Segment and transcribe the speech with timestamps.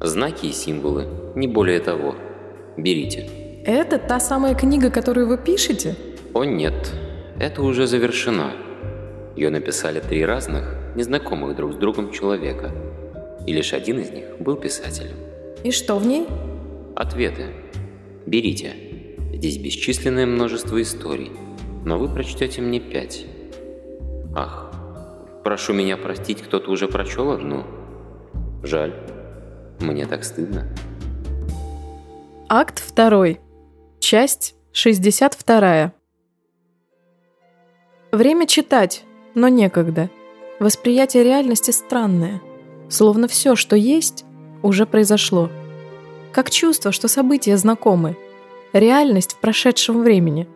[0.00, 2.14] Знаки и символы, не более того.
[2.76, 3.30] Берите.
[3.64, 5.96] Это та самая книга, которую вы пишете?
[6.34, 6.92] О нет,
[7.40, 8.52] это уже завершено.
[9.36, 10.64] Ее написали три разных,
[10.94, 12.72] незнакомых друг с другом человека.
[13.46, 15.16] И лишь один из них был писателем.
[15.64, 16.26] И что в ней?
[16.94, 17.46] Ответы.
[18.26, 18.74] Берите.
[19.32, 21.32] Здесь бесчисленное множество историй,
[21.86, 23.24] но вы прочтете мне пять.
[24.34, 24.72] Ах,
[25.42, 27.64] прошу меня простить, кто-то уже прочел одну?
[28.62, 28.92] Жаль.
[29.80, 30.66] Мне так стыдно.
[32.48, 33.40] Акт второй.
[33.98, 35.92] Часть 62.
[38.12, 40.10] Время читать, но некогда.
[40.60, 42.40] Восприятие реальности странное.
[42.88, 44.24] Словно все, что есть,
[44.62, 45.50] уже произошло.
[46.32, 48.16] Как чувство, что события знакомы.
[48.72, 50.48] Реальность в прошедшем времени.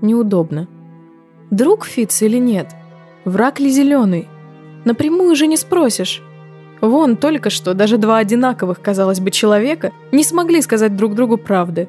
[0.00, 0.68] Неудобно.
[1.50, 2.74] Друг Фиц или нет?
[3.24, 4.28] Враг ли зеленый?
[4.84, 6.22] Напрямую же не спросишь.
[6.80, 11.88] Вон только что даже два одинаковых, казалось бы, человека не смогли сказать друг другу правды.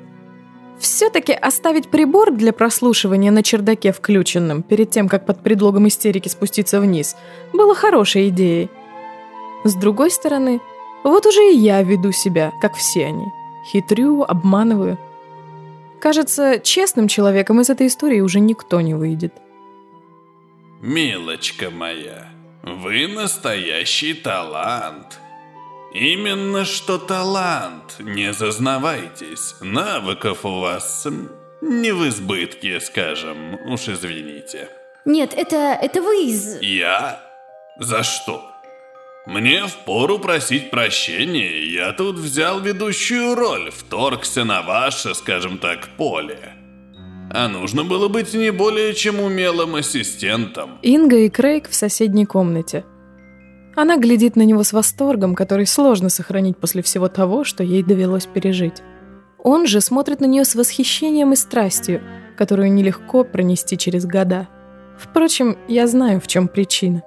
[0.79, 6.79] Все-таки оставить прибор для прослушивания на чердаке включенным перед тем, как под предлогом истерики спуститься
[6.79, 7.15] вниз,
[7.53, 8.69] было хорошей идеей.
[9.65, 10.61] С другой стороны,
[11.03, 13.25] вот уже и я веду себя, как все они.
[13.71, 14.97] Хитрю, обманываю.
[15.99, 19.33] Кажется, честным человеком из этой истории уже никто не выйдет.
[20.81, 22.29] Милочка моя,
[22.63, 25.19] вы настоящий талант.
[25.93, 29.55] Именно что талант, не зазнавайтесь.
[29.61, 31.07] Навыков у вас
[31.61, 34.69] не в избытке, скажем, уж извините.
[35.05, 36.61] Нет, это, это вы из...
[36.61, 37.21] Я?
[37.79, 38.45] За что?
[39.25, 46.58] Мне впору просить прощения, я тут взял ведущую роль, вторгся на ваше, скажем так, поле.
[47.31, 50.79] А нужно было быть не более чем умелым ассистентом.
[50.81, 52.85] Инга и Крейг в соседней комнате.
[53.75, 58.25] Она глядит на него с восторгом, который сложно сохранить после всего того, что ей довелось
[58.25, 58.81] пережить.
[59.41, 62.01] Он же смотрит на нее с восхищением и страстью,
[62.37, 64.47] которую нелегко пронести через года.
[64.97, 67.03] Впрочем, я знаю, в чем причина.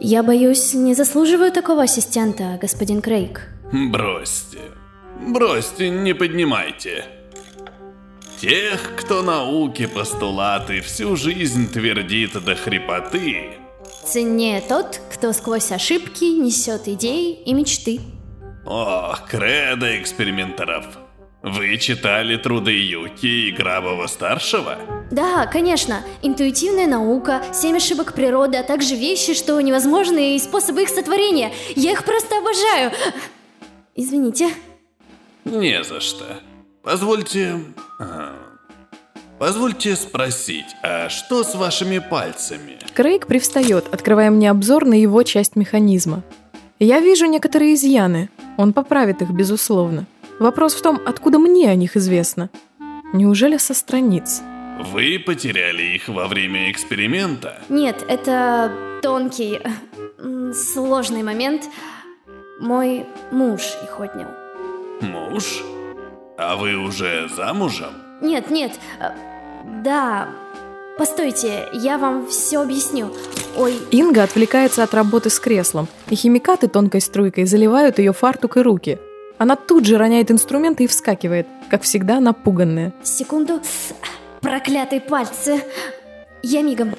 [0.00, 3.48] Я боюсь, не заслуживаю такого ассистента, господин Крейг.
[3.72, 4.58] Бросьте.
[5.28, 7.04] Бросьте, не поднимайте.
[8.42, 13.52] Тех, кто науки постулаты всю жизнь твердит до хрипоты.
[14.04, 18.00] Ценнее тот, кто сквозь ошибки несет идеи и мечты.
[18.66, 20.84] Ох, кредо эксперименторов.
[21.44, 24.76] Вы читали труды Юки и Грабова-старшего?
[25.12, 26.02] Да, конечно.
[26.22, 31.52] Интуитивная наука, семь ошибок природы, а также вещи, что невозможны, и способы их сотворения.
[31.76, 32.90] Я их просто обожаю.
[33.94, 34.48] Извините.
[35.44, 36.40] Не за что.
[36.82, 37.60] Позвольте...
[39.38, 42.78] Позвольте спросить, а что с вашими пальцами?
[42.94, 46.22] Крейг привстает, открывая мне обзор на его часть механизма.
[46.78, 48.30] Я вижу некоторые изъяны.
[48.56, 50.06] Он поправит их, безусловно.
[50.38, 52.50] Вопрос в том, откуда мне о них известно.
[53.12, 54.42] Неужели со страниц?
[54.92, 57.60] Вы потеряли их во время эксперимента?
[57.68, 58.72] Нет, это
[59.02, 59.60] тонкий,
[60.52, 61.62] сложный момент.
[62.60, 64.30] Мой муж их отнял.
[65.00, 65.62] Муж?
[66.44, 67.92] А вы уже замужем?
[68.20, 68.72] Нет, нет.
[69.00, 69.10] Э,
[69.84, 70.28] да.
[70.98, 73.10] Постойте, я вам все объясню.
[73.56, 73.74] Ой.
[73.92, 78.98] Инга отвлекается от работы с креслом, и химикаты тонкой струйкой заливают ее фартук и руки.
[79.38, 82.92] Она тут же роняет инструменты и вскакивает, как всегда напуганная.
[83.02, 83.60] Секунду.
[84.40, 85.62] Проклятые пальцы.
[86.42, 86.94] Я мигом.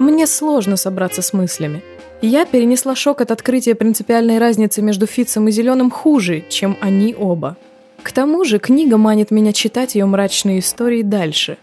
[0.00, 1.84] Мне сложно собраться с мыслями.
[2.20, 7.56] Я перенесла шок от открытия принципиальной разницы между Фитцем и Зеленым хуже, чем они оба.
[8.02, 11.58] К тому же книга манит меня читать ее мрачные истории дальше.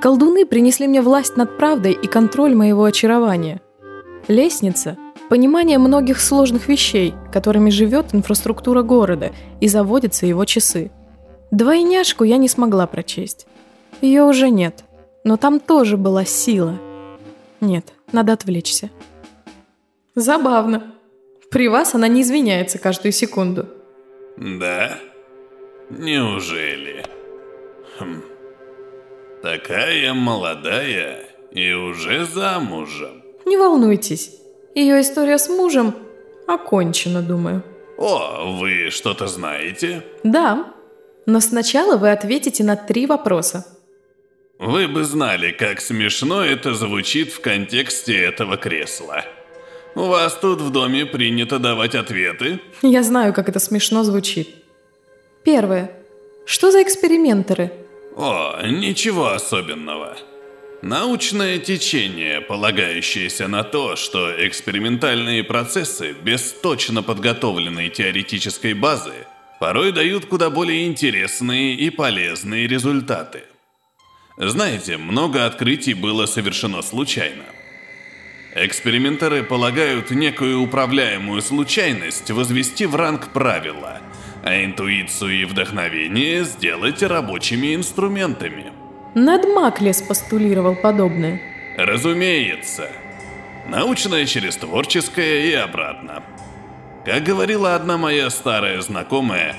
[0.00, 3.60] Колдуны принесли мне власть над правдой и контроль моего очарования.
[4.28, 4.96] Лестница–
[5.28, 10.90] понимание многих сложных вещей, которыми живет инфраструктура города и заводятся его часы.
[11.50, 13.46] Двойняшку я не смогла прочесть.
[14.00, 14.84] Ее уже нет,
[15.24, 16.78] но там тоже была сила.
[17.60, 18.90] Нет, надо отвлечься.
[20.14, 20.94] Забавно.
[21.50, 23.66] При вас она не извиняется каждую секунду.
[24.36, 24.96] Да?
[25.90, 27.04] Неужели?
[27.98, 28.22] Хм.
[29.42, 33.22] Такая молодая и уже замужем.
[33.44, 34.36] Не волнуйтесь,
[34.74, 35.94] ее история с мужем
[36.46, 37.64] окончена, думаю.
[37.98, 40.04] О, вы что-то знаете?
[40.22, 40.72] Да,
[41.26, 43.66] но сначала вы ответите на три вопроса.
[44.58, 49.24] Вы бы знали, как смешно это звучит в контексте этого кресла.
[49.94, 52.60] У вас тут в доме принято давать ответы?
[52.82, 54.59] Я знаю, как это смешно звучит.
[55.44, 55.90] Первое.
[56.44, 57.72] Что за экспериментеры?
[58.16, 60.16] О, ничего особенного.
[60.82, 69.12] Научное течение, полагающееся на то, что экспериментальные процессы без точно подготовленной теоретической базы
[69.60, 73.42] порой дают куда более интересные и полезные результаты.
[74.38, 77.44] Знаете, много открытий было совершено случайно.
[78.54, 84.00] Экспериментеры полагают некую управляемую случайность возвести в ранг правила,
[84.42, 88.72] а интуицию и вдохновение сделать рабочими инструментами.
[89.14, 91.40] Нед Маклес постулировал подобное.
[91.76, 92.88] Разумеется.
[93.68, 96.22] Научное через творческое и обратно.
[97.04, 99.56] Как говорила одна моя старая знакомая,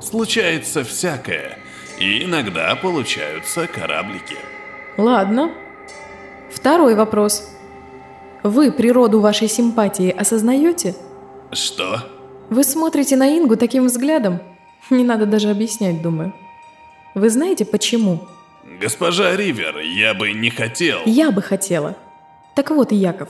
[0.00, 1.58] случается всякое,
[1.98, 4.36] и иногда получаются кораблики.
[4.96, 5.52] Ладно.
[6.52, 7.50] Второй вопрос.
[8.42, 10.94] Вы природу вашей симпатии осознаете?
[11.50, 12.00] Что?
[12.54, 14.38] Вы смотрите на Ингу таким взглядом?
[14.88, 16.32] Не надо даже объяснять, думаю.
[17.16, 18.20] Вы знаете почему?
[18.80, 21.00] Госпожа Ривер, я бы не хотел...
[21.04, 21.96] Я бы хотела.
[22.54, 23.28] Так вот, Яков,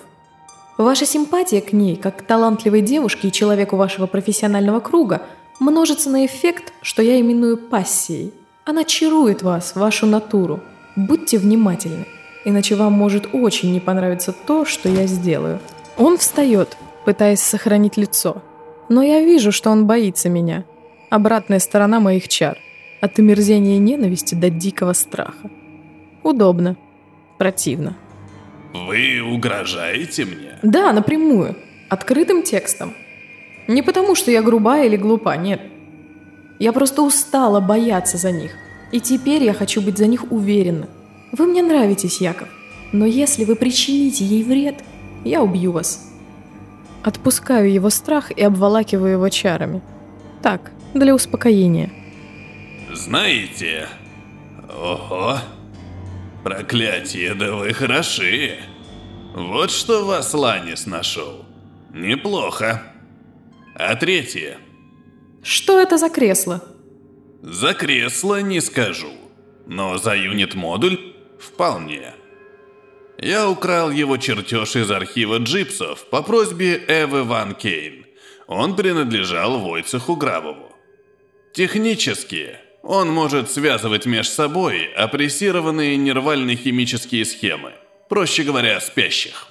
[0.76, 5.23] ваша симпатия к ней, как к талантливой девушке и человеку вашего профессионального круга,
[5.59, 8.35] множится на эффект, что я именую пассией.
[8.67, 10.61] Она чарует вас, вашу натуру.
[10.97, 12.05] Будьте внимательны,
[12.44, 15.61] иначе вам может очень не понравиться то, что я сделаю.
[15.97, 18.43] Он встает, пытаясь сохранить лицо.
[18.89, 20.65] Но я вижу, что он боится меня.
[21.11, 22.59] Обратная сторона моих чар.
[23.01, 25.51] От омерзения и ненависти до дикого страха.
[26.23, 26.77] Удобно.
[27.39, 27.97] Противно.
[28.73, 30.59] Вы угрожаете мне?
[30.63, 31.57] Да, напрямую.
[31.89, 32.95] Открытым текстом.
[33.69, 35.61] Не потому, что я грубая или глупа, нет.
[36.59, 38.53] Я просто устала бояться за них.
[38.93, 40.89] И теперь я хочу быть за них уверена.
[41.33, 42.49] Вы мне нравитесь, Яков.
[42.93, 44.77] Но если вы причините ей вред,
[45.25, 46.14] я убью вас.
[47.05, 49.83] Отпускаю его страх и обволакиваю его чарами.
[50.43, 51.91] Так, для успокоения.
[52.93, 53.89] Знаете...
[54.69, 55.39] Ого...
[56.43, 58.59] Проклятие, да вы хороши.
[59.35, 61.47] Вот что вас Ланис нашел.
[61.93, 62.83] Неплохо.
[63.75, 64.59] А третье?
[65.43, 66.62] Что это за кресло?
[67.43, 69.12] За кресло не скажу.
[69.67, 72.12] Но за юнит-модуль вполне.
[73.19, 78.07] Я украл его чертеж из архива джипсов по просьбе Эвы Ван Кейн.
[78.47, 80.73] Он принадлежал Войцеху Грабову.
[81.53, 87.73] Технически он может связывать между собой опрессированные нервально-химические схемы,
[88.09, 89.47] проще говоря, спящих.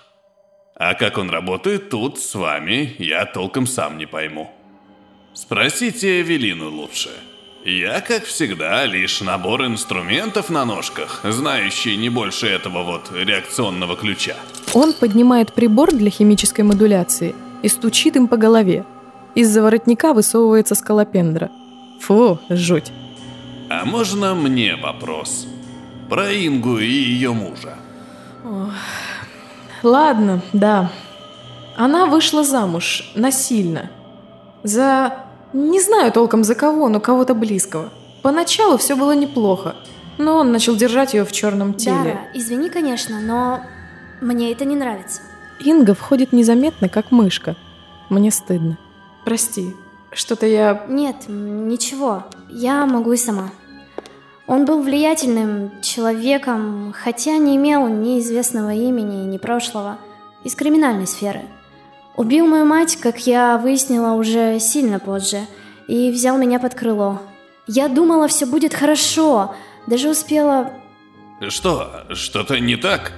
[0.75, 4.53] А как он работает тут, с вами, я толком сам не пойму.
[5.33, 7.09] Спросите Эвелину лучше.
[7.65, 14.35] Я, как всегда, лишь набор инструментов на ножках, знающий не больше этого вот реакционного ключа.
[14.73, 18.85] Он поднимает прибор для химической модуляции и стучит им по голове.
[19.33, 21.51] Из-за воротника высовывается скалопендра.
[22.01, 22.91] Фу, жуть.
[23.69, 25.47] А можно мне вопрос?
[26.09, 27.77] Про Ингу и ее мужа.
[29.83, 30.91] Ладно, да.
[31.77, 33.89] Она вышла замуж насильно.
[34.63, 35.22] За...
[35.53, 37.89] Не знаю толком за кого, но кого-то близкого.
[38.23, 39.75] Поначалу все было неплохо,
[40.17, 41.95] но он начал держать ее в черном теле.
[41.95, 43.61] Дара, извини, конечно, но
[44.19, 45.21] мне это не нравится.
[45.59, 47.55] Инга входит незаметно, как мышка.
[48.09, 48.77] Мне стыдно.
[49.25, 49.75] Прости,
[50.11, 50.85] что-то я...
[50.89, 53.51] Нет, ничего, я могу и сама.
[54.47, 59.97] Он был влиятельным человеком, хотя не имел ни известного имени, ни прошлого,
[60.43, 61.41] из криминальной сферы.
[62.15, 65.39] Убил мою мать, как я выяснила уже сильно позже,
[65.87, 67.21] и взял меня под крыло.
[67.67, 69.55] Я думала, все будет хорошо,
[69.87, 70.71] даже успела...
[71.47, 72.05] Что?
[72.11, 73.13] Что-то не так?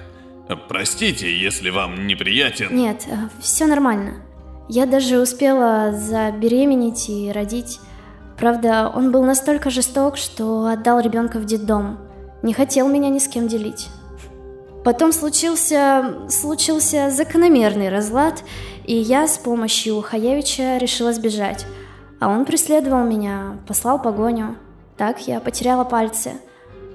[0.70, 2.74] Простите, если вам неприятен...
[2.76, 3.06] Нет,
[3.40, 4.22] все нормально.
[4.70, 7.80] Я даже успела забеременеть и родить.
[8.38, 12.00] Правда, он был настолько жесток, что отдал ребенка в детдом.
[12.44, 13.90] Не хотел меня ни с кем делить.
[14.86, 18.44] Потом случился, случился закономерный разлад,
[18.86, 21.66] и я с помощью Хаевича решила сбежать.
[22.20, 24.58] А он преследовал меня, послал погоню.
[24.96, 26.34] Так я потеряла пальцы.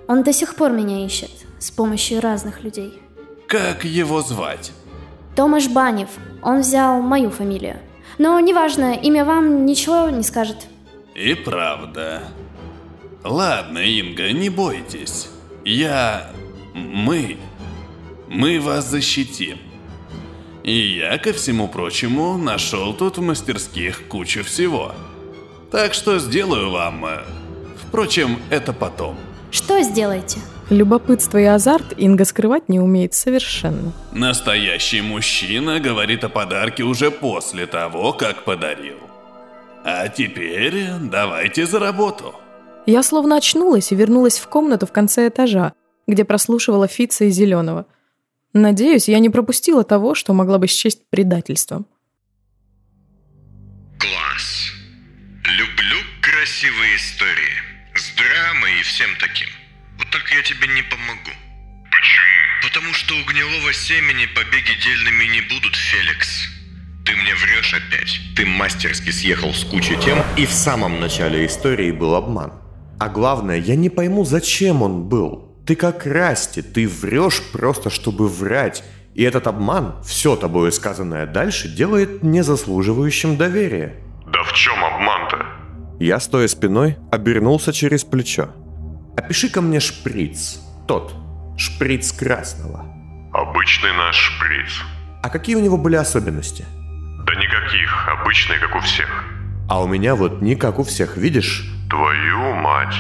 [0.06, 3.02] Он до сих пор меня ищет, с помощью разных людей.
[3.48, 4.70] Как его звать?
[5.34, 6.10] Томаш Банев.
[6.44, 7.80] Он взял мою фамилию.
[8.18, 10.68] Но неважно, имя вам ничего не скажет.
[11.16, 12.22] И правда.
[13.24, 15.28] Ладно, Инга, не бойтесь.
[15.64, 16.30] Я...
[16.72, 17.36] Мы...
[18.30, 19.58] Мы вас защитим.
[20.62, 24.92] И я, ко всему прочему, нашел тут в мастерских кучу всего.
[25.72, 27.04] Так что сделаю вам...
[27.06, 27.18] э,
[27.88, 29.16] Впрочем, это потом.
[29.50, 30.38] Что сделаете?
[30.68, 33.92] Любопытство и азарт Инга скрывать не умеет совершенно.
[34.12, 38.98] Настоящий мужчина говорит о подарке уже после того, как подарил.
[39.84, 42.36] А теперь давайте за работу.
[42.86, 45.72] Я словно очнулась и вернулась в комнату в конце этажа,
[46.06, 47.86] где прослушивала Фица и Зеленого.
[48.52, 51.86] Надеюсь, я не пропустила того, что могла бы счесть предательством.
[53.98, 54.72] Класс.
[55.44, 57.62] Люблю красивые истории.
[57.94, 59.48] С драмой и всем таким.
[59.98, 61.30] Вот только я тебе не помогу.
[61.90, 62.30] Почему?
[62.62, 66.48] Потому что у гнилого семени побеги дельными не будут, Феликс.
[67.06, 68.20] Ты мне врешь опять.
[68.36, 72.52] Ты мастерски съехал с кучи тем, И в самом начале истории был обман.
[72.98, 75.49] А главное, я не пойму, зачем он был.
[75.70, 78.82] Ты как Расти, ты врешь просто, чтобы врать.
[79.14, 83.94] И этот обман, все тобою сказанное дальше, делает незаслуживающим доверия.
[84.26, 85.46] Да в чем обман-то?
[86.00, 88.48] Я, стоя спиной, обернулся через плечо.
[89.16, 90.58] Опиши-ка мне шприц.
[90.88, 91.14] Тот.
[91.56, 92.86] Шприц красного.
[93.32, 94.72] Обычный наш шприц.
[95.22, 96.64] А какие у него были особенности?
[97.28, 99.24] Да никаких, обычный, как у всех.
[99.68, 101.72] А у меня вот не как у всех, видишь?
[101.88, 102.96] Твою мать.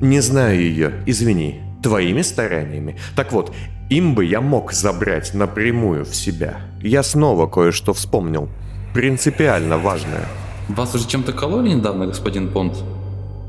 [0.00, 1.67] Не знаю ее, извини.
[1.82, 2.96] Твоими стараниями.
[3.16, 3.54] Так вот,
[3.90, 6.60] им бы я мог забрать напрямую в себя.
[6.82, 8.48] Я снова кое-что вспомнил.
[8.94, 10.26] Принципиально важное.
[10.68, 12.74] Вас уже чем-то кололи недавно, господин Понт?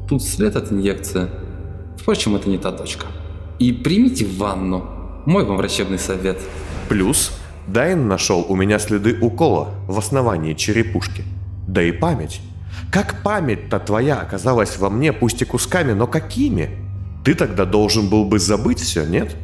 [0.08, 1.28] Тут след от инъекции.
[1.98, 3.08] Впрочем, это не та точка.
[3.60, 4.86] И примите ванну.
[5.26, 6.40] Мой вам врачебный совет.
[6.88, 7.32] Плюс
[7.68, 11.24] Дайн нашел у меня следы укола в основании черепушки.
[11.68, 12.42] Да и память.
[12.92, 16.70] Как память-то твоя оказалась во мне, пусть и кусками, но какими?
[17.30, 19.36] Ты тогда должен был бы забыть все, нет?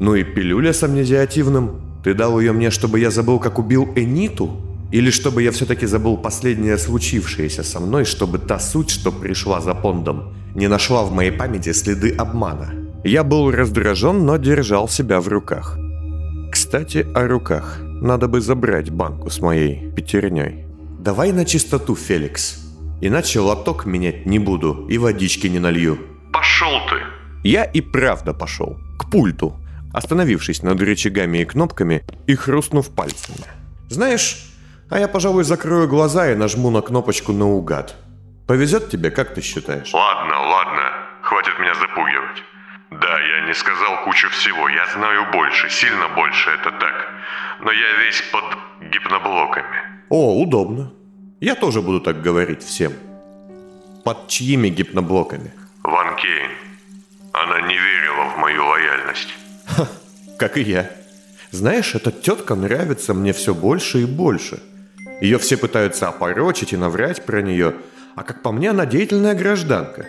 [0.00, 1.82] Ну и пилюля с амнезиативным.
[2.02, 4.62] Ты дал ее мне, чтобы я забыл, как убил Эниту?
[4.90, 9.74] Или чтобы я все-таки забыл последнее случившееся со мной, чтобы та суть, что пришла за
[9.74, 12.72] Пондом, не нашла в моей памяти следы обмана?
[13.04, 15.76] Я был раздражен, но держал себя в руках.
[16.50, 17.78] Кстати, о руках.
[18.00, 20.64] Надо бы забрать банку с моей пятерней.
[20.98, 22.64] Давай на чистоту, Феликс.
[23.02, 25.98] Иначе лоток менять не буду и водички не налью.
[26.32, 27.23] Пошел ты.
[27.44, 28.78] Я и правда пошел.
[28.98, 29.54] К пульту,
[29.92, 33.46] остановившись над рычагами и кнопками и хрустнув пальцами.
[33.90, 34.46] Знаешь,
[34.90, 37.96] а я, пожалуй, закрою глаза и нажму на кнопочку наугад.
[38.46, 39.92] Повезет тебе, как ты считаешь?
[39.92, 40.92] Ладно, ладно.
[41.22, 42.42] Хватит меня запугивать.
[42.90, 44.68] Да, я не сказал кучу всего.
[44.70, 46.94] Я знаю больше, сильно больше, это так.
[47.60, 48.44] Но я весь под
[48.90, 49.78] гипноблоками.
[50.08, 50.92] О, удобно.
[51.40, 52.92] Я тоже буду так говорить всем.
[54.02, 55.52] Под чьими гипноблоками?
[55.82, 56.63] Ван Кейн.
[57.34, 59.34] Она не верила в мою лояльность.
[60.38, 60.88] Как и я.
[61.50, 64.62] Знаешь, эта тетка нравится мне все больше и больше.
[65.20, 67.74] Ее все пытаются опорочить и наврать про нее,
[68.14, 70.06] а как по мне, она деятельная гражданка.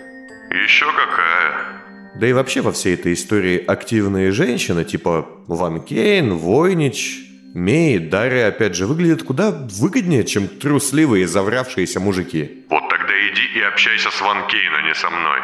[0.52, 2.20] Еще какая?
[2.20, 7.22] Да и вообще во всей этой истории активные женщины, типа Ван Кейн, Войнич,
[7.56, 12.66] Мей, Дарья, опять же, выглядят куда выгоднее, чем трусливые завравшиеся мужики.
[12.70, 15.40] Вот тогда иди и общайся с Ван Кейн, а не со мной.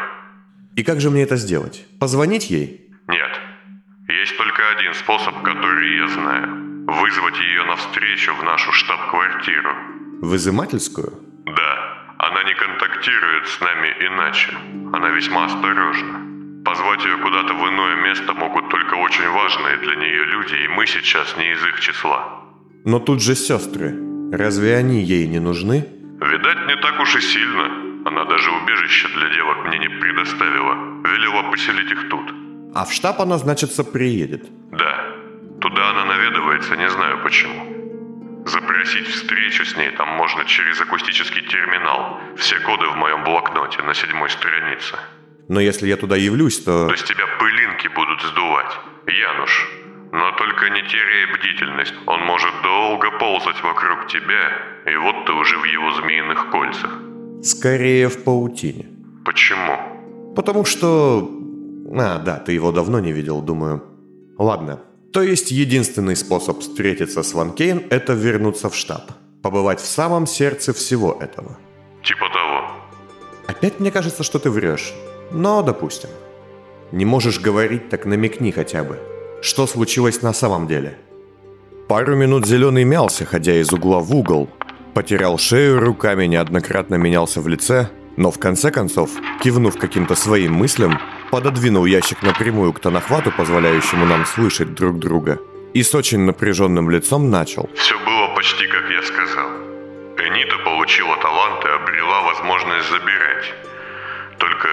[0.76, 1.86] И как же мне это сделать?
[2.00, 2.90] Позвонить ей?
[3.08, 3.40] Нет.
[4.08, 6.48] Есть только один способ, который я знаю.
[6.86, 9.74] Вызвать ее навстречу в нашу штаб-квартиру.
[10.22, 11.12] В изымательскую?
[11.46, 14.52] Да, она не контактирует с нами иначе.
[14.92, 16.20] Она весьма осторожна.
[16.64, 20.86] Позвать ее куда-то в иное место могут только очень важные для нее люди, и мы
[20.86, 22.40] сейчас не из их числа.
[22.84, 23.94] Но тут же сестры.
[24.32, 25.86] Разве они ей не нужны?
[26.20, 27.91] Видать, не так уж и сильно.
[28.04, 30.74] Она даже убежище для девок мне не предоставила.
[31.04, 32.32] Велела поселить их тут.
[32.74, 34.44] А в штаб она, значится, приедет.
[34.70, 35.06] Да.
[35.60, 38.42] Туда она наведывается, не знаю почему.
[38.46, 42.18] Запросить встречу с ней там можно через акустический терминал.
[42.36, 44.96] Все коды в моем блокноте на седьмой странице.
[45.48, 46.88] Но если я туда явлюсь, то...
[46.88, 48.72] То с тебя пылинки будут сдувать.
[49.06, 49.68] Януш.
[50.12, 51.94] Но только не теряй бдительность.
[52.06, 54.52] Он может долго ползать вокруг тебя,
[54.86, 57.11] и вот ты уже в его змеиных кольцах.
[57.42, 58.86] Скорее в паутине.
[59.24, 59.76] Почему?
[60.36, 61.28] Потому что...
[61.94, 63.82] А, да, ты его давно не видел, думаю.
[64.38, 64.80] Ладно.
[65.12, 69.12] То есть единственный способ встретиться с Ван Кейн– это вернуться в штаб.
[69.42, 71.58] Побывать в самом сердце всего этого.
[72.02, 72.62] Типа того.
[73.48, 74.94] Опять мне кажется, что ты врешь.
[75.32, 76.10] Но, допустим.
[76.92, 78.98] Не можешь говорить, так намекни хотя бы.
[79.42, 80.96] Что случилось на самом деле?
[81.88, 84.48] Пару минут Зеленый мялся, ходя из угла в угол.
[84.94, 89.10] Потерял шею, руками неоднократно менялся в лице, но в конце концов,
[89.42, 95.38] кивнув каким-то своим мыслям, пододвинул ящик напрямую к тонохвату, позволяющему нам слышать друг друга,
[95.72, 97.70] и с очень напряженным лицом начал.
[97.74, 99.48] Все было почти как я сказал.
[100.18, 103.54] Энита получила талант и обрела возможность забирать.
[104.38, 104.68] Только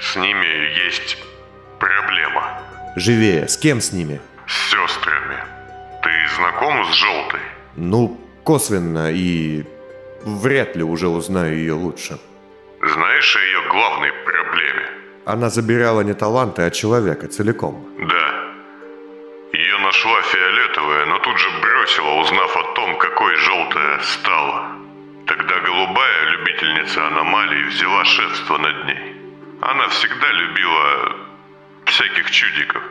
[0.00, 1.18] с ними есть
[1.80, 2.60] проблема.
[2.94, 4.20] Живее, с кем с ними?
[4.46, 5.38] С сестрами.
[6.02, 7.53] Ты знаком с Желтой?
[7.76, 9.64] Ну, косвенно и
[10.24, 12.18] вряд ли уже узнаю ее лучше.
[12.80, 14.34] Знаешь о ее главной проблеме?
[15.26, 17.86] она забирала не таланты, а человека целиком.
[17.98, 18.44] Да.
[19.52, 24.76] Ее нашла фиолетовая, но тут же бросила, узнав о том, какой желтая стала.
[25.26, 29.16] Тогда голубая любительница аномалий взяла шефство над ней.
[29.62, 31.16] Она всегда любила
[31.86, 32.82] всяких чудиков.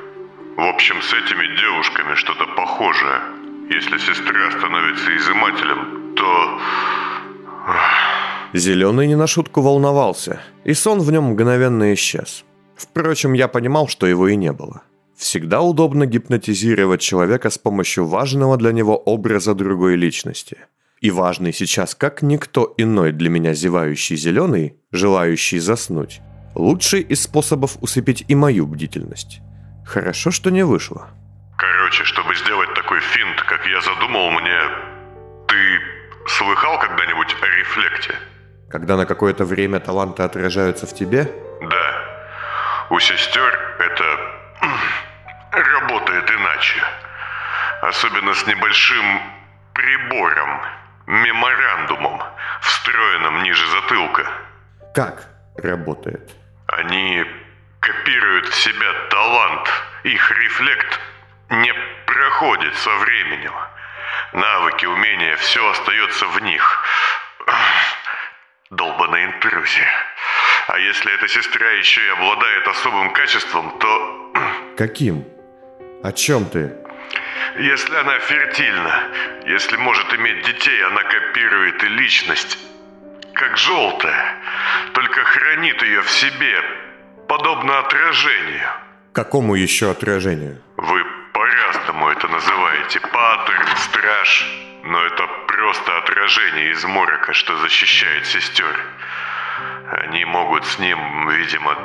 [0.57, 3.21] В общем, с этими девушками что-то похожее.
[3.69, 6.59] Если сестра становится изымателем, то...
[8.53, 12.45] Зеленый не на шутку волновался, и сон в нем мгновенно исчез.
[12.75, 14.83] Впрочем, я понимал, что его и не было.
[15.15, 20.57] Всегда удобно гипнотизировать человека с помощью важного для него образа другой личности.
[20.99, 26.21] И важный сейчас как никто иной для меня зевающий зеленый, желающий заснуть,
[26.55, 29.39] лучший из способов усыпить и мою бдительность.
[29.85, 31.09] Хорошо, что не вышло.
[31.57, 34.59] Короче, чтобы сделать такой финт, как я задумал, мне...
[35.47, 35.81] Ты
[36.27, 38.15] слыхал когда-нибудь о рефлекте?
[38.69, 41.29] Когда на какое-то время таланты отражаются в тебе?
[41.61, 42.03] Да.
[42.89, 44.33] У сестер это
[45.51, 46.83] работает иначе.
[47.81, 49.21] Особенно с небольшим
[49.73, 50.61] прибором,
[51.05, 52.21] меморандумом,
[52.61, 54.25] встроенным ниже затылка.
[54.95, 56.31] Как работает?
[56.67, 57.25] Они
[57.79, 59.69] копируют в себя талант.
[60.03, 60.99] Их рефлект
[61.49, 61.73] не
[62.05, 63.53] проходит со временем.
[64.33, 66.83] Навыки, умения, все остается в них.
[68.71, 69.91] Долбаная интрузия.
[70.67, 74.33] А если эта сестра еще и обладает особым качеством, то...
[74.77, 75.23] Каким?
[76.03, 76.73] О чем ты?
[77.59, 79.03] Если она фертильна,
[79.45, 82.57] если может иметь детей, она копирует и личность,
[83.33, 84.35] как желтая,
[84.93, 86.59] только хранит ее в себе,
[87.27, 88.67] подобно отражению.
[89.11, 90.61] Какому еще отражению?
[90.77, 91.05] Вы
[91.73, 92.99] по-разному это называете.
[92.99, 94.45] Паттерн, страж.
[94.83, 98.75] Но это просто отражение из морока, что защищает сестер.
[99.91, 101.77] Они могут с ним, видимо,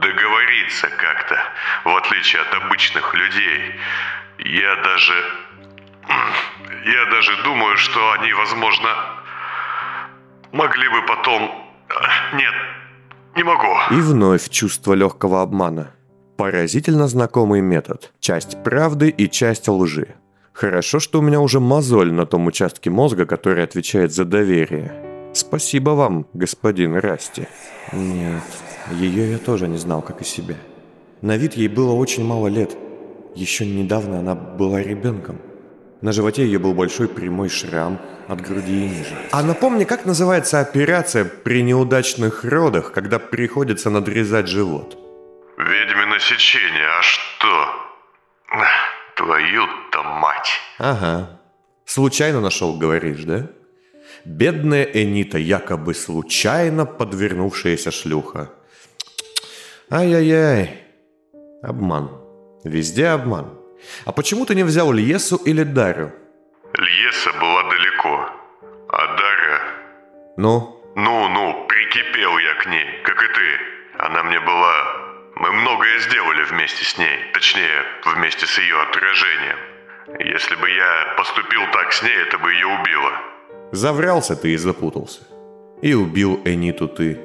[0.00, 1.38] договориться как-то,
[1.84, 3.74] в отличие от обычных людей.
[4.38, 5.24] Я даже...
[6.86, 8.88] Я даже думаю, что они, возможно,
[10.52, 11.50] могли бы потом...
[12.32, 12.54] Нет,
[13.34, 13.76] не могу.
[13.90, 15.95] И вновь чувство легкого обмана.
[16.36, 18.12] Поразительно знакомый метод.
[18.20, 20.16] Часть правды и часть лжи.
[20.52, 24.92] Хорошо, что у меня уже мозоль на том участке мозга, который отвечает за доверие.
[25.32, 27.46] Спасибо вам, господин Расти.
[27.92, 28.42] Нет,
[28.92, 30.56] ее я тоже не знал, как и себя.
[31.22, 32.76] На вид ей было очень мало лет.
[33.34, 35.38] Еще недавно она была ребенком.
[36.02, 39.14] На животе ее был большой прямой шрам от груди и ниже.
[39.30, 45.05] А напомни, как называется операция при неудачных родах, когда приходится надрезать живот?
[45.56, 47.68] Ведьмино сечение, а что?
[49.16, 50.60] Твою-то мать.
[50.78, 51.40] Ага.
[51.86, 53.48] Случайно нашел, говоришь, да?
[54.24, 58.50] Бедная Энита, якобы случайно подвернувшаяся шлюха.
[59.90, 60.82] Ай-яй-яй.
[61.62, 62.10] Обман.
[62.64, 63.58] Везде обман.
[64.04, 66.12] А почему ты не взял Льесу или Дарю?
[66.74, 68.30] Льеса была далеко,
[68.88, 69.60] а Дарья...
[70.36, 70.82] Ну?
[70.96, 73.60] Ну-ну, прикипел я к ней, как и ты.
[73.98, 74.95] Она мне была...
[75.38, 79.58] Мы многое сделали вместе с ней, точнее, вместе с ее отражением.
[80.18, 83.12] Если бы я поступил так с ней, это бы ее убило.
[83.70, 85.20] Заврялся ты и запутался.
[85.82, 87.20] И убил Эниту ты.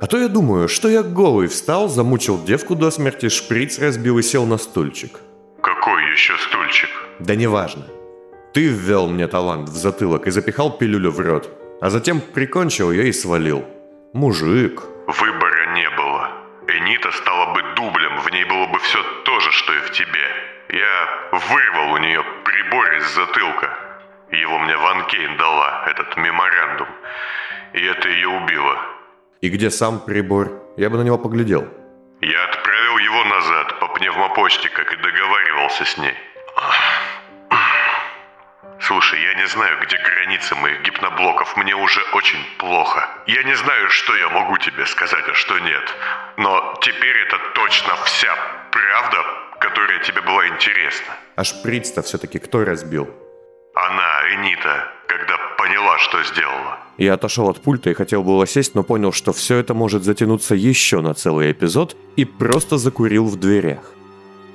[0.00, 4.22] А то я думаю, что я голый встал, замучил девку до смерти, шприц разбил и
[4.22, 5.18] сел на стульчик.
[5.60, 6.90] Какой еще стульчик?
[7.18, 7.86] Да неважно.
[8.54, 13.08] Ты ввел мне талант в затылок и запихал пилюлю в рот, а затем прикончил ее
[13.08, 13.64] и свалил.
[14.12, 14.82] Мужик.
[15.08, 15.37] Было.
[16.68, 20.26] Энита стала бы дублем, в ней было бы все то же, что и в тебе.
[20.68, 23.70] Я вырвал у нее прибор из затылка.
[24.30, 26.88] Его мне Ван Кейн дала, этот меморандум.
[27.72, 28.76] И это ее убило.
[29.40, 30.62] И где сам прибор?
[30.76, 31.66] Я бы на него поглядел.
[32.20, 36.14] Я отправил его назад по пневмопочте, как и договаривался с ней.
[38.80, 41.56] Слушай, я не знаю, где границы моих гипноблоков.
[41.56, 43.08] Мне уже очень плохо.
[43.26, 45.94] Я не знаю, что я могу тебе сказать, а что нет.
[46.36, 48.34] Но теперь это точно вся
[48.70, 49.18] правда,
[49.58, 51.14] которая тебе была интересна.
[51.36, 53.08] А шприц-то все-таки кто разбил?
[53.74, 56.78] Она, Энита, когда поняла, что сделала.
[56.98, 60.54] Я отошел от пульта и хотел было сесть, но понял, что все это может затянуться
[60.54, 63.92] еще на целый эпизод и просто закурил в дверях.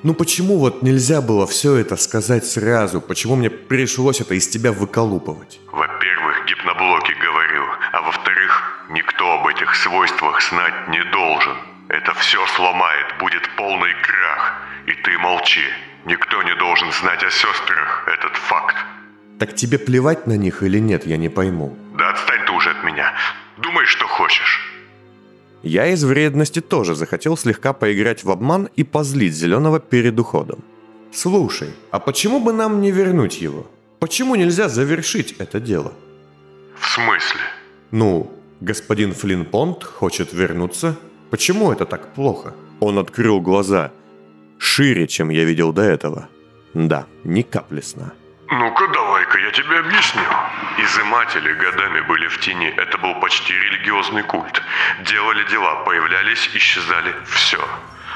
[0.03, 2.99] Ну почему вот нельзя было все это сказать сразу?
[2.99, 5.61] Почему мне пришлось это из тебя выколупывать?
[5.71, 7.63] Во-первых, гипноблоки говорю,
[7.93, 11.55] а во-вторых, никто об этих свойствах знать не должен.
[11.87, 14.61] Это все сломает, будет полный крах.
[14.87, 15.63] И ты молчи.
[16.05, 18.75] Никто не должен знать о сестрах этот факт.
[19.39, 21.77] Так тебе плевать на них или нет, я не пойму.
[21.97, 23.13] Да отстань ты уже от меня.
[23.55, 24.52] Думай, что хочешь.
[25.63, 30.59] Я из вредности тоже захотел слегка поиграть в обман и позлить Зеленого перед уходом.
[31.13, 33.65] «Слушай, а почему бы нам не вернуть его?
[33.99, 35.93] Почему нельзя завершить это дело?»
[36.77, 37.41] В смысле?
[37.91, 40.95] «Ну, господин Флинпонт хочет вернуться.
[41.29, 43.91] Почему это так плохо?» Он открыл глаза.
[44.57, 46.27] Шире, чем я видел до этого.
[46.73, 48.13] Да, ни капли сна.
[48.59, 50.21] Ну-ка, давай-ка я тебе объясню.
[50.77, 52.67] Изыматели годами были в тени.
[52.77, 54.61] Это был почти религиозный культ.
[54.99, 57.15] Делали дела, появлялись, исчезали.
[57.25, 57.59] Все.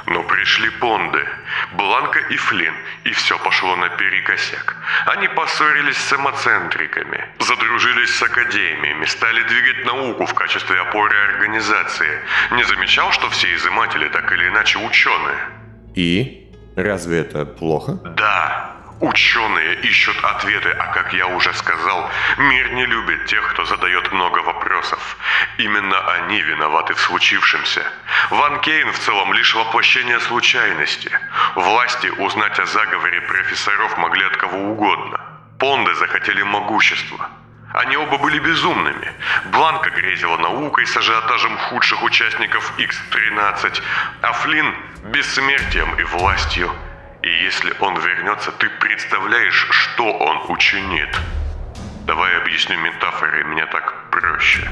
[0.06, 1.28] Но пришли Понды,
[1.73, 4.76] Бланка и Флинн, и все пошло наперекосяк.
[5.08, 12.21] Они поссорились с самоцентриками, задружились с академиями, стали двигать науку в качестве опоры организации.
[12.52, 15.39] Не замечал, что все изыматели так или иначе ученые?
[15.95, 16.43] И?
[16.78, 17.93] Разве это плохо?
[18.06, 18.66] Да,
[19.00, 24.40] Ученые ищут ответы, а как я уже сказал, мир не любит тех, кто задает много
[24.40, 25.18] вопросов.
[25.60, 27.84] Именно они виноваты в случившемся.
[28.32, 31.12] Ван Кейн в целом лишь воплощение случайности.
[31.56, 35.20] Власти узнать о заговоре профессоров могли от кого угодно.
[35.60, 37.30] Понды захотели могущества.
[37.76, 39.12] Они оба были безумными.
[39.46, 43.80] Бланка грезила наукой с ажиотажем худших участников X-13,
[44.24, 46.72] а Флинн– бессмертием и властью–
[47.28, 51.13] и если он вернется, ты представляешь, что он учинит?
[52.06, 54.70] Давай объясню метафорой, мне так проще.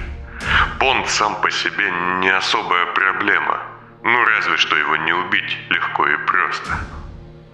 [0.79, 1.91] Бонд сам по себе
[2.21, 3.61] не особая проблема.
[4.03, 6.79] Ну, разве что его не убить легко и просто.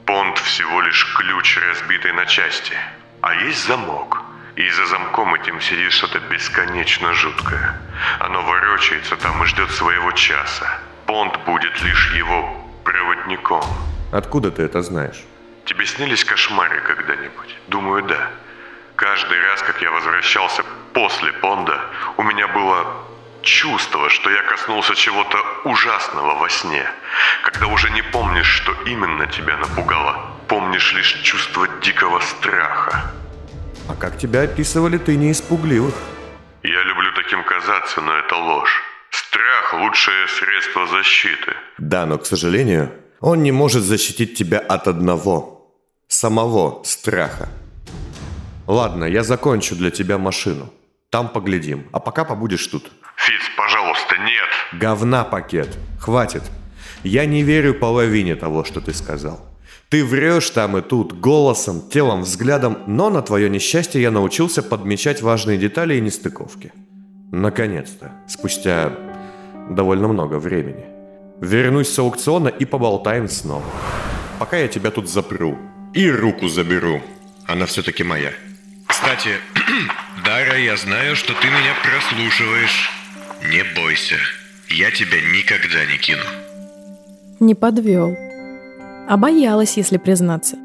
[0.05, 2.77] Бонд всего лишь ключ, разбитый на части.
[3.21, 4.21] А есть замок.
[4.55, 7.81] И за замком этим сидит что-то бесконечно жуткое.
[8.19, 10.79] Оно ворочается там и ждет своего часа.
[11.07, 13.63] Бонд будет лишь его проводником.
[14.11, 15.23] Откуда ты это знаешь?
[15.65, 17.57] Тебе снились кошмары когда-нибудь?
[17.67, 18.29] Думаю, да.
[18.95, 21.79] Каждый раз, как я возвращался после Понда,
[22.17, 22.85] у меня было
[23.41, 26.85] чувство, что я коснулся чего-то ужасного во сне,
[27.43, 33.11] когда уже не помнишь, что именно тебя напугало, помнишь лишь чувство дикого страха.
[33.87, 35.95] А как тебя описывали, ты не испугливых.
[36.63, 38.83] Я люблю таким казаться, но это ложь.
[39.09, 41.53] Страх– лучшее средство защиты.
[41.77, 42.91] Да, но, к сожалению,
[43.21, 45.71] он не может защитить тебя от одного,
[46.07, 47.49] самого страха.
[48.67, 50.69] Ладно, я закончу для тебя машину.
[51.09, 52.91] Там поглядим, а пока побудешь тут.
[53.17, 54.81] Фиц, пожалуйста, нет.
[54.81, 55.77] Говна пакет.
[55.99, 56.43] Хватит.
[57.03, 59.39] Я не верю половине того, что ты сказал.
[59.89, 65.21] Ты врешь там и тут, голосом, телом, взглядом, но на твое несчастье я научился подмечать
[65.21, 66.71] важные детали и нестыковки.
[67.31, 68.93] Наконец-то, спустя
[69.69, 70.90] довольно много времени.
[71.41, 73.65] Вернусь с аукциона и поболтаем снова.
[74.37, 75.57] Пока я тебя тут запру.
[75.91, 77.01] И руку заберу.
[77.47, 78.31] Она все-таки моя.
[78.87, 79.29] Кстати,
[80.23, 82.91] Дара, я знаю, что ты меня прослушиваешь.
[83.49, 84.17] Не бойся.
[84.69, 86.21] Я тебя никогда не кину.
[87.39, 88.15] Не подвел.
[89.09, 90.57] А боялась, если признаться.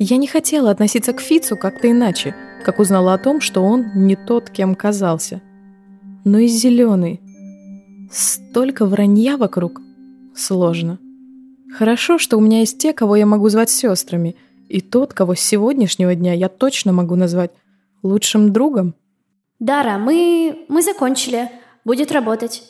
[0.00, 4.16] Я не хотела относиться к Фицу как-то иначе, как узнала о том, что он не
[4.16, 5.40] тот, кем казался.
[6.24, 7.20] Но и зеленый.
[8.10, 9.83] Столько вранья вокруг.
[10.34, 10.98] Сложно.
[11.76, 14.36] Хорошо, что у меня есть те, кого я могу звать сестрами,
[14.68, 17.50] и тот, кого с сегодняшнего дня я точно могу назвать
[18.02, 18.94] лучшим другом.
[19.58, 20.66] Дара, мы...
[20.68, 21.50] мы закончили.
[21.84, 22.62] Будет работать.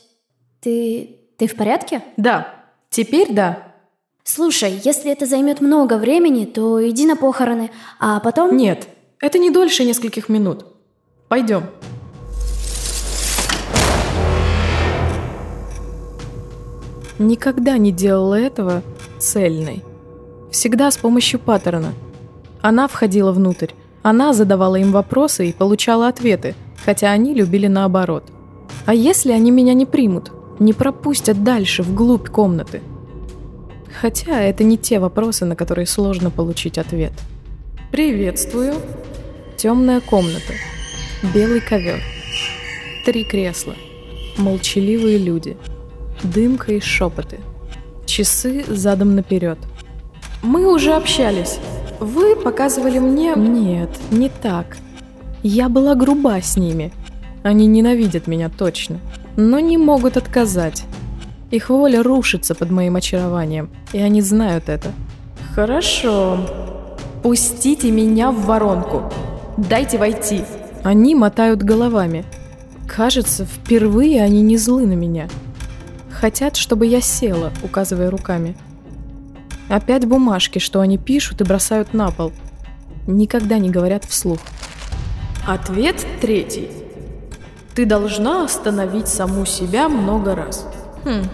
[0.60, 1.18] Ты...
[1.36, 2.02] ты в порядке?
[2.16, 2.48] Да.
[2.90, 3.74] Теперь да.
[4.22, 8.56] Слушай, если это займет много времени, то иди на похороны, а потом...
[8.56, 8.88] Нет,
[9.20, 10.64] это не дольше нескольких минут.
[11.28, 11.64] Пойдем.
[17.18, 18.82] Никогда не делала этого
[19.18, 19.84] цельной.
[20.50, 21.92] Всегда с помощью паттерна.
[22.60, 23.70] Она входила внутрь.
[24.02, 28.24] Она задавала им вопросы и получала ответы, хотя они любили наоборот.
[28.84, 30.32] А если они меня не примут?
[30.58, 32.82] Не пропустят дальше, вглубь комнаты?
[34.00, 37.12] Хотя это не те вопросы, на которые сложно получить ответ.
[37.92, 38.74] «Приветствую».
[39.56, 40.52] Темная комната.
[41.32, 42.00] Белый ковер.
[43.06, 43.74] Три кресла.
[44.36, 45.56] Молчаливые люди–
[46.24, 47.38] дымка и шепоты.
[48.06, 49.58] Часы задом наперед.
[50.42, 51.58] Мы уже общались.
[52.00, 53.34] Вы показывали мне...
[53.36, 54.76] Нет, не так.
[55.42, 56.92] Я была груба с ними.
[57.42, 58.98] Они ненавидят меня точно,
[59.36, 60.84] но не могут отказать.
[61.50, 64.92] Их воля рушится под моим очарованием, и они знают это.
[65.54, 66.38] Хорошо.
[67.22, 69.12] Пустите меня в воронку.
[69.56, 70.42] Дайте войти.
[70.82, 72.24] Они мотают головами.
[72.88, 75.28] Кажется, впервые они не злы на меня.
[76.24, 78.56] Хотят, чтобы я села, указывая руками.
[79.68, 82.32] Опять бумажки, что они пишут и бросают на пол.
[83.06, 84.38] Никогда не говорят вслух.
[85.46, 86.70] Ответ третий.
[87.74, 90.66] Ты должна остановить саму себя много раз.
[91.04, 91.24] Хм.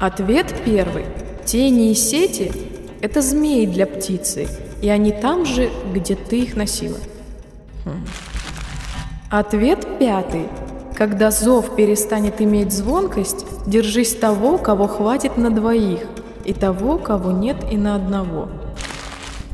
[0.00, 1.04] Ответ первый.
[1.44, 2.50] Тени и сети–
[3.00, 4.48] это змеи для птицы,
[4.82, 6.98] и они там же, где ты их носила.
[7.84, 8.04] Хм.
[9.30, 10.48] Ответ пятый.
[11.02, 15.98] Когда зов перестанет иметь звонкость, держись того, кого хватит на двоих,
[16.44, 18.48] и того, кого нет и на одного.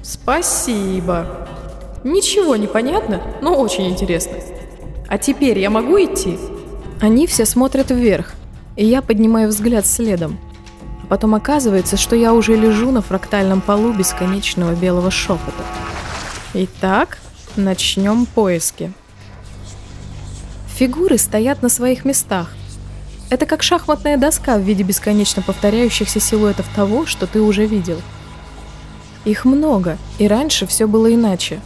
[0.02, 1.48] Спасибо.
[2.04, 4.34] Ничего не понятно, но очень интересно.
[5.08, 6.38] А теперь я могу идти?
[7.00, 8.34] Они все смотрят вверх,
[8.76, 10.38] и я поднимаю взгляд следом.
[11.02, 15.64] А потом оказывается, что я уже лежу на фрактальном полу бесконечного белого шепота.
[16.52, 17.16] Итак,
[17.56, 18.92] начнем поиски.
[20.78, 22.52] Фигуры стоят на своих местах.
[23.30, 28.00] Это как шахматная доска в виде бесконечно повторяющихся силуэтов того, что ты уже видел.
[29.24, 31.58] Их много, и раньше все было иначе.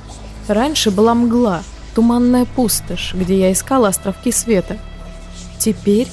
[0.49, 1.63] Раньше была мгла,
[1.95, 4.79] туманная пустошь, где я искала островки света.
[5.59, 6.09] Теперь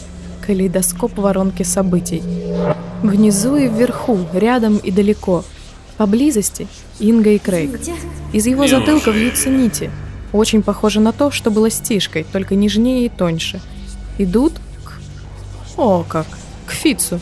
[0.46, 2.22] калейдоскоп воронки событий.
[3.02, 5.46] Внизу и вверху, рядом и далеко.
[5.96, 6.68] Поблизости
[7.00, 7.80] Инга и Крейг.
[8.34, 9.90] Из его затылка вьются нити.
[10.32, 13.60] Очень похоже на то, что было стишкой, только нежнее и тоньше.
[14.18, 14.94] Идут к...
[15.78, 16.28] О, как!
[16.68, 17.20] К Фицу.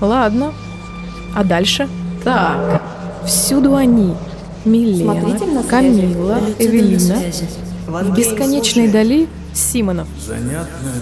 [0.00, 0.52] Ладно.
[1.34, 1.88] А дальше?
[2.22, 2.82] Так.
[3.26, 4.14] Всюду они.
[4.64, 7.22] Милена, Камила, Эвелина.
[7.86, 10.08] В бесконечной дали Симонов.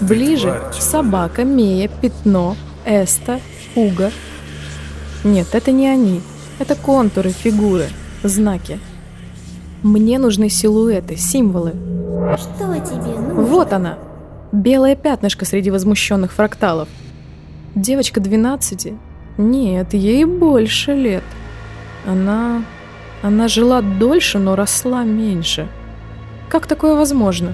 [0.01, 3.41] Ближе собака, Мея, Пятно, Эста,
[3.75, 4.11] Уга.
[5.23, 6.21] Нет, это не они.
[6.59, 7.89] Это контуры, фигуры,
[8.23, 8.79] знаки.
[9.83, 11.73] Мне нужны силуэты, символы.
[12.37, 13.43] Что тебе нужно?
[13.43, 13.97] Вот она.
[14.51, 16.87] Белое пятнышко среди возмущенных фракталов.
[17.75, 18.93] Девочка 12.
[19.37, 21.23] Нет, ей больше лет.
[22.05, 22.63] Она...
[23.21, 25.67] Она жила дольше, но росла меньше.
[26.49, 27.53] Как такое возможно?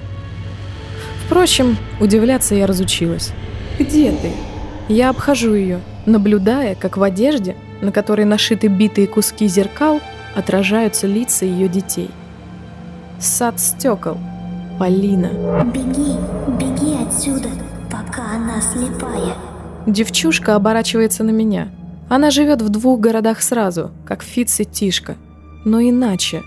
[1.26, 3.32] Впрочем, удивляться я разучилась.
[3.78, 4.30] Где ты?
[4.88, 10.00] Я обхожу ее, наблюдая, как в одежде, на которой нашиты битые куски зеркал,
[10.34, 12.10] отражаются лица ее детей.
[13.18, 14.18] Сад стекол.
[14.78, 15.30] Полина.
[15.72, 16.16] Беги,
[16.58, 17.48] беги отсюда,
[17.90, 19.36] пока она слепая.
[19.86, 21.68] Девчушка оборачивается на меня.
[22.08, 25.16] Она живет в двух городах сразу, как Фитц и Тишка.
[25.64, 26.42] Но иначе.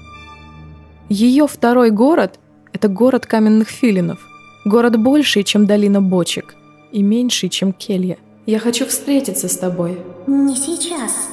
[1.09, 2.39] Ее второй город–
[2.73, 4.19] это город каменных филинов.
[4.65, 6.55] Город больший, чем долина бочек.
[6.91, 8.17] И меньший, чем келья.
[8.45, 9.99] Я хочу встретиться с тобой.
[10.27, 11.29] Не сейчас.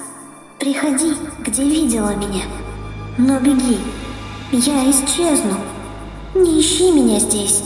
[0.59, 1.15] Приходи,
[1.45, 2.45] где видела меня.
[3.19, 3.79] Но беги.
[4.53, 5.57] Я исчезну.
[6.35, 7.63] Не ищи меня здесь.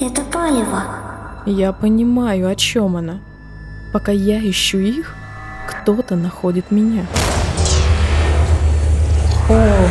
[0.00, 0.82] Это палево.
[1.46, 3.20] Я понимаю, о чем она.
[3.92, 5.14] Пока я ищу их,
[5.68, 7.06] кто-то находит меня.
[9.48, 9.88] О,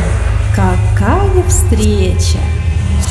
[0.54, 2.38] какая встреча!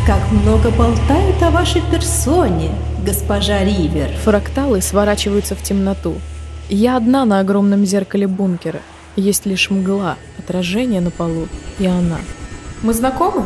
[0.06, 2.72] Как много болтают о вашей персоне,
[3.06, 4.10] госпожа Ривер.
[4.24, 6.16] Фракталы сворачиваются в темноту.
[6.68, 8.82] Я одна на огромном зеркале бункера.
[9.16, 11.48] Есть лишь мгла, отражение на полу
[11.80, 12.18] и она.
[12.82, 13.46] Мы знакомы?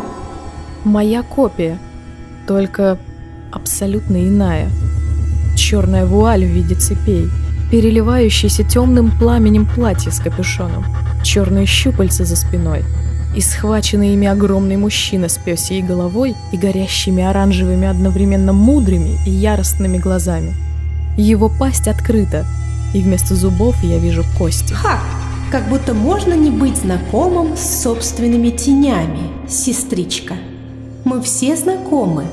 [0.86, 1.78] Моя копия,
[2.48, 2.98] только
[3.52, 4.70] абсолютно иная.
[5.58, 7.28] Черная вуаль в виде цепей,
[7.70, 10.86] переливающийся темным пламенем платье с капюшоном,
[11.24, 12.86] черные щупальца за спиной
[13.36, 19.98] и схваченный ими огромный мужчина с пёсьей головой и горящими оранжевыми одновременно мудрыми и яростными
[19.98, 20.56] глазами.
[21.18, 22.46] Его пасть открыта,
[22.94, 24.74] и вместо зубов я вижу кости.
[24.74, 25.00] Ха!
[25.52, 30.36] Как будто можно не быть знакомым с собственными тенями, сестричка.
[31.06, 32.26] Мы все знакомы,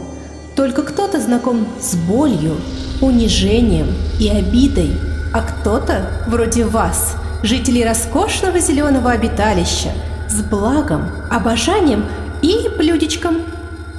[0.57, 2.57] только кто-то знаком с болью,
[3.01, 3.87] унижением
[4.19, 4.91] и обидой,
[5.33, 9.93] а кто-то, вроде вас, жителей роскошного зеленого обиталища,
[10.29, 12.07] с благом, обожанием
[12.43, 13.43] и блюдечком.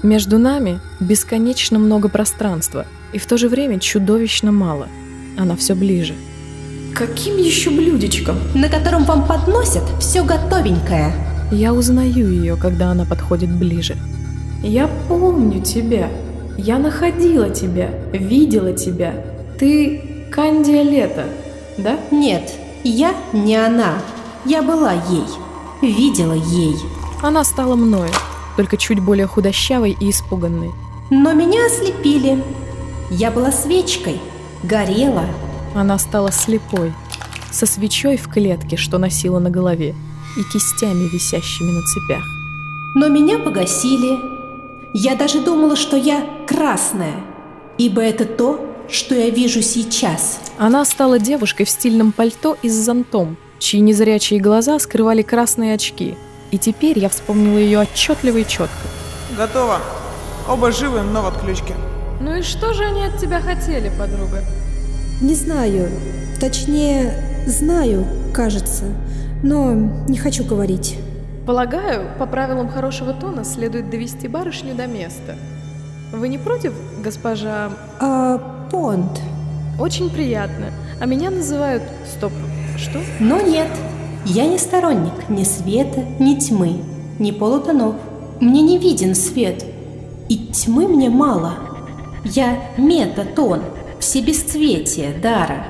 [0.03, 4.89] Между нами бесконечно много пространства, и в то же время чудовищно мало.
[5.37, 6.15] Она все ближе.
[6.95, 8.37] Каким еще блюдечком?
[8.53, 11.13] на котором вам подносят все готовенькое.
[11.51, 13.97] Я узнаю ее, когда она подходит ближе.
[14.63, 16.09] Я помню тебя.
[16.57, 19.13] Я находила тебя, видела тебя.
[19.59, 21.25] Ты Кандия Лето,
[21.77, 21.99] да?
[22.11, 22.53] Нет,
[22.85, 23.95] я не она.
[24.45, 25.25] Я была ей.
[25.81, 26.77] Видела ей.
[27.21, 28.11] Она стала мною,
[28.55, 30.71] только чуть более худощавой и испуганной.
[31.09, 32.41] Но меня ослепили.
[33.11, 34.21] Я была свечкой,
[34.63, 35.25] горела.
[35.75, 36.93] Она стала слепой,
[37.51, 39.93] со свечой в клетке, что носила на голове,
[40.37, 42.23] и кистями, висящими на цепях.
[42.95, 44.17] Но меня погасили.
[44.93, 47.15] Я даже думала, что я красная,
[47.77, 50.39] ибо это то, что я вижу сейчас.
[50.57, 56.15] Она стала девушкой в стильном пальто и с зонтом, чьи незрячие глаза скрывали красные очки.
[56.51, 58.87] И теперь я вспомнила ее отчетливо и четко.
[59.37, 59.81] Готово.
[60.47, 61.75] Оба живы, но в отключке.
[62.21, 64.41] Ну и что же они от тебя хотели, подруга?
[65.21, 65.89] Не знаю.
[66.39, 67.13] Точнее,
[67.47, 68.85] знаю, кажется.
[69.43, 70.97] Но не хочу говорить.
[71.45, 75.35] Полагаю, по правилам хорошего тона следует довести барышню до места.
[76.11, 76.73] Вы не против,
[77.03, 77.69] госпожа...
[77.99, 79.21] А, Понт.
[79.79, 80.71] Очень приятно.
[80.99, 81.83] А меня называют...
[82.05, 82.31] Стоп,
[82.77, 82.99] что?
[83.19, 83.69] Но нет,
[84.25, 86.77] я не сторонник ни света, ни тьмы,
[87.19, 87.95] ни полутонов.
[88.41, 89.63] Мне не виден свет,
[90.29, 91.53] и тьмы мне мало.
[92.23, 93.61] Я метатон,
[94.05, 95.65] все бесцветие, дара.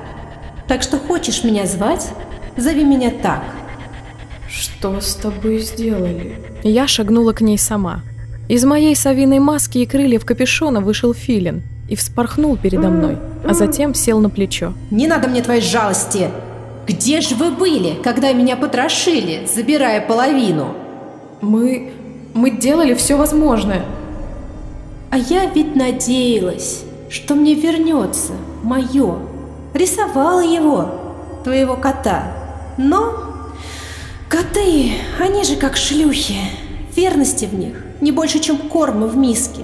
[0.68, 2.10] Так что хочешь меня звать,
[2.58, 3.42] зови меня так.
[4.46, 6.34] Что с тобой сделали?
[6.62, 8.02] Я шагнула к ней сама.
[8.46, 13.94] Из моей совиной маски и крыльев капюшона вышел филин и вспорхнул передо мной, а затем
[13.94, 14.74] сел на плечо.
[14.90, 16.28] Не надо мне твоей жалости!
[16.86, 20.74] Где же вы были, когда меня потрошили, забирая половину?
[21.40, 21.90] Мы...
[22.34, 23.86] мы делали все возможное.
[25.10, 29.18] А я ведь надеялась, что мне вернется мое.
[29.74, 30.90] Рисовала его,
[31.44, 32.32] твоего кота.
[32.76, 33.14] Но
[34.28, 36.40] коты, они же как шлюхи.
[36.94, 39.62] Верности в них не больше, чем корма в миске.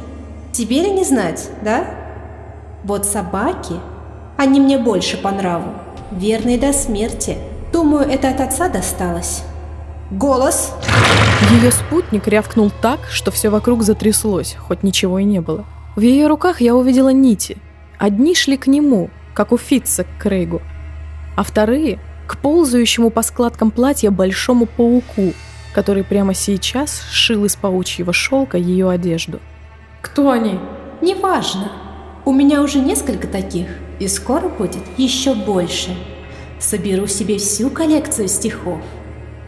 [0.53, 1.87] Тебе ли не знать, да?
[2.85, 3.75] Вот собаки,
[4.37, 5.73] они мне больше по нраву.
[6.11, 7.39] Верные до смерти.
[7.73, 9.45] Думаю, это от отца досталось.
[10.11, 10.75] Голос!
[11.53, 15.65] Ее спутник рявкнул так, что все вокруг затряслось, хоть ничего и не было.
[15.97, 17.59] В ее руках я увидела нити.
[17.99, 20.63] Одни шли к нему, как у Фитца к Крейгу,
[21.37, 25.35] а вторые— к ползающему по складкам платья большому пауку,
[25.75, 29.41] который прямо сейчас шил из паучьего шелка ее одежду.
[30.01, 30.59] «Кто они?»
[31.03, 31.73] Неважно.
[32.25, 33.67] У меня уже несколько таких,
[33.99, 35.97] и скоро будет еще больше.
[36.61, 38.79] Соберу себе всю коллекцию стихов.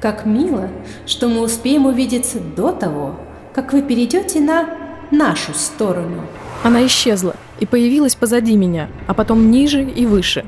[0.01, 0.69] Как мило,
[1.07, 3.21] что мы успеем увидеться до того,
[3.55, 4.84] как вы перейдете на
[5.17, 6.23] нашу сторону.
[6.63, 10.47] Она исчезла и появилась позади меня, а потом ниже и выше.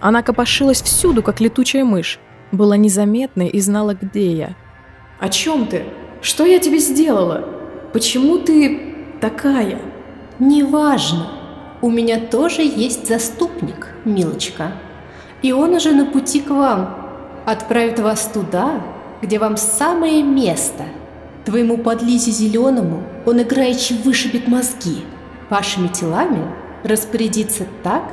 [0.00, 2.18] Она копошилась всюду, как летучая мышь,
[2.52, 4.56] была незаметной и знала, где я.
[5.18, 5.84] «О чем ты?
[6.22, 7.44] Что я тебе сделала?
[7.92, 9.78] Почему ты такая?»
[10.40, 11.26] Неважно.
[11.82, 14.72] У меня тоже есть заступник, милочка.
[15.42, 16.96] И он уже на пути к вам.
[17.44, 18.82] Отправит вас туда,
[19.20, 20.84] где вам самое место.
[21.50, 25.04] Твоему подлизе зеленому он играючи вышибет мозги.
[25.48, 26.46] Вашими телами
[26.84, 28.04] распорядится так,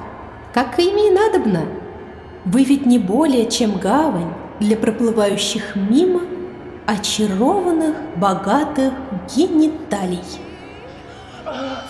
[0.55, 1.65] как ими и надобно.
[2.45, 6.21] Вы ведь не более, чем гавань для проплывающих мимо
[6.87, 8.93] очарованных, богатых
[9.35, 10.23] гениталий.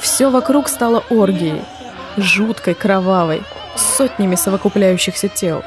[0.02, 1.62] Все вокруг стало оргией,
[2.18, 3.42] жуткой, кровавой,
[3.78, 5.64] с сотнями совокупляющихся тел.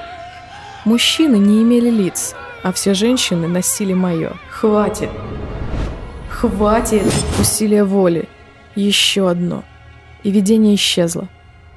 [0.85, 4.35] Мужчины не имели лиц, а все женщины носили мое.
[4.51, 5.09] Хватит.
[6.41, 7.03] Хватит.
[7.39, 8.27] Усилие воли.
[8.75, 9.63] Еще одно.
[10.23, 11.29] И видение исчезло.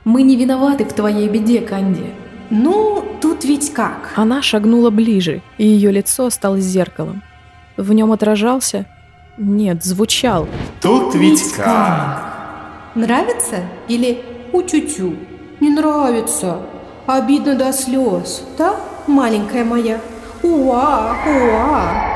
[0.06, 2.06] Мы не виноваты в твоей беде, Канди.
[2.50, 4.14] Ну, тут ведь как?
[4.16, 7.24] Она шагнула ближе, и ее лицо стало зеркалом.
[7.76, 8.86] В нем отражался...
[9.38, 10.48] Нет, звучал.
[10.82, 12.24] Тут ведь как?
[12.96, 14.24] Нравится или
[14.54, 15.16] утю-тю?
[15.60, 16.60] Не нравится.
[17.06, 20.00] Обидно до слез, да, маленькая моя?
[20.42, 22.13] Уа, уа.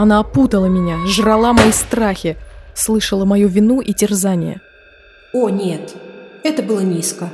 [0.00, 2.38] Она опутала меня, жрала мои страхи,
[2.74, 4.62] слышала мою вину и терзание.
[5.34, 5.94] О, нет,
[6.42, 7.28] это было низко.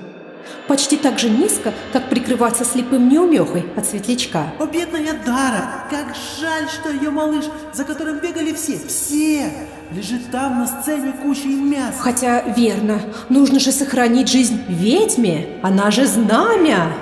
[0.66, 4.52] Почти так же низко, как прикрываться слепым неумехой от светлячка.
[4.58, 5.84] О, бедная Дара!
[5.88, 9.48] Как жаль, что ее малыш, за которым бегали все, все,
[9.92, 12.00] лежит там на сцене кучей мяса.
[12.00, 16.92] Хотя, верно, нужно же сохранить жизнь ведьме, она же знамя.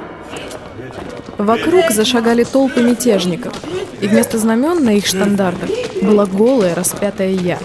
[1.38, 3.52] Вокруг зашагали толпы мятежников,
[4.00, 5.68] и вместо знамен на их штандартах
[6.02, 7.58] была голая распятая я.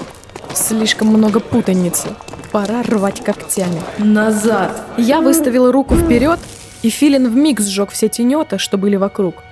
[0.53, 2.10] Слишком много путаницы.
[2.51, 3.82] Пора рвать когтями.
[3.99, 4.82] Назад!
[4.97, 6.39] Я выставила руку вперед,
[6.82, 9.43] и Филин вмиг сжег все тенета, что были вокруг.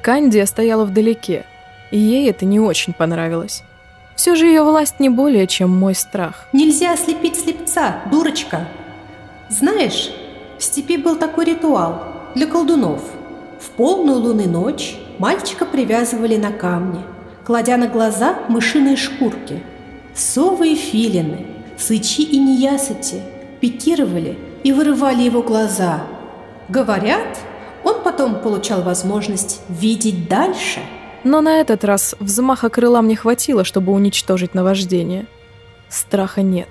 [0.00, 1.44] Кандия стояла вдалеке,
[1.90, 3.62] и ей это не очень понравилось.
[4.14, 6.46] Все же ее власть не более, чем мой страх.
[6.54, 8.66] Нельзя ослепить слепца, дурочка.
[9.50, 10.10] Знаешь,
[10.58, 12.02] в степи был такой ритуал
[12.34, 13.02] для колдунов.
[13.66, 17.00] В полную луны ночь мальчика привязывали на камне,
[17.44, 19.60] кладя на глаза мышиные шкурки.
[20.14, 21.46] Совы и филины,
[21.76, 23.20] сычи и неясыти
[23.60, 26.04] пикировали и вырывали его глаза.
[26.68, 27.38] Говорят,
[27.82, 30.78] он потом получал возможность видеть дальше.
[31.24, 35.26] Но на этот раз взмаха крыла мне хватило, чтобы уничтожить наваждение.
[35.88, 36.68] Страха нет.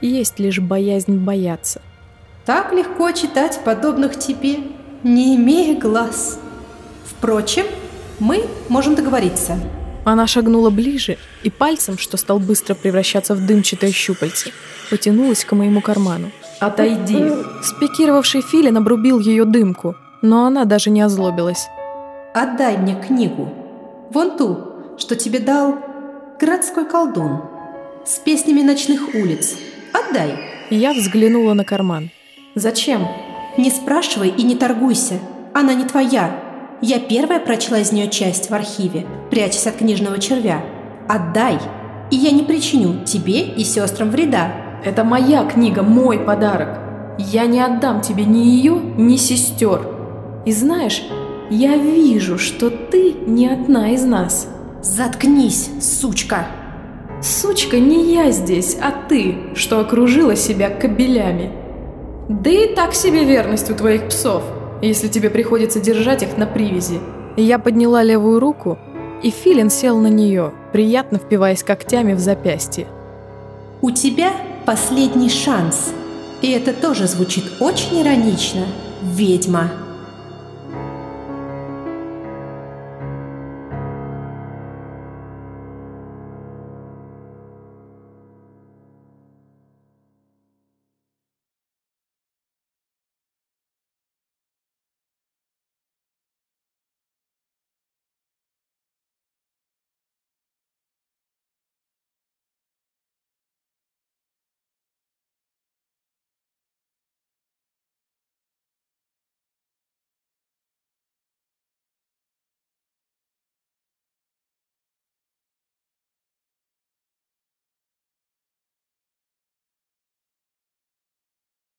[0.00, 1.82] Есть лишь боязнь бояться.
[2.46, 4.56] Так легко читать подобных тебе,
[5.04, 6.40] не имея глаз.
[7.04, 7.66] Впрочем,
[8.18, 9.58] мы можем договориться.
[10.04, 14.50] Она шагнула ближе и пальцем, что стал быстро превращаться в дымчатое щупальце,
[14.90, 16.30] потянулась к моему карману.
[16.60, 17.30] Отойди.
[17.62, 21.68] Спикировавший Филин обрубил ее дымку, но она даже не озлобилась.
[22.34, 23.48] Отдай мне книгу.
[24.10, 24.58] Вон ту,
[24.98, 25.78] что тебе дал
[26.40, 27.42] городской колдун.
[28.04, 29.56] С песнями ночных улиц.
[29.92, 30.34] Отдай.
[30.70, 32.10] Я взглянула на карман.
[32.54, 33.06] Зачем?
[33.56, 35.14] Не спрашивай и не торгуйся.
[35.52, 36.40] Она не твоя.
[36.80, 40.60] Я первая прочла из нее часть в архиве, прячась от книжного червя.
[41.08, 41.58] Отдай,
[42.10, 44.52] и я не причиню тебе и сестрам вреда.
[44.84, 46.80] Это моя книга, мой подарок.
[47.16, 49.88] Я не отдам тебе ни ее, ни сестер.
[50.44, 51.04] И знаешь,
[51.48, 54.48] я вижу, что ты не одна из нас.
[54.82, 56.46] Заткнись, сучка!
[57.22, 61.63] Сучка не я здесь, а ты, что окружила себя кобелями.
[62.28, 64.42] Да и так себе верность у твоих псов,
[64.80, 66.98] если тебе приходится держать их на привязи.
[67.36, 68.78] Я подняла левую руку,
[69.22, 72.86] и Филин сел на нее, приятно впиваясь когтями в запястье.
[73.82, 74.32] У тебя
[74.64, 75.92] последний шанс.
[76.40, 78.64] И это тоже звучит очень иронично,
[79.02, 79.70] ведьма.